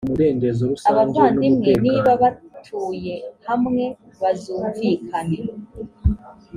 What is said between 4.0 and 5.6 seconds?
bazumvikane,